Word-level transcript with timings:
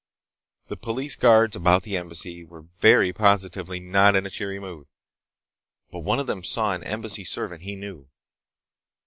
The 0.67 0.77
police 0.77 1.15
guards 1.15 1.55
about 1.55 1.83
the 1.83 1.95
Embassy 1.95 2.43
were 2.43 2.65
very 2.79 3.13
positively 3.13 3.79
not 3.79 4.15
in 4.15 4.25
a 4.25 4.31
cheery 4.31 4.59
mood. 4.59 4.87
But 5.91 5.99
one 5.99 6.17
of 6.19 6.25
them 6.25 6.43
saw 6.43 6.73
an 6.73 6.83
Embassy 6.83 7.23
servant 7.23 7.61
he 7.61 7.75
knew. 7.75 8.09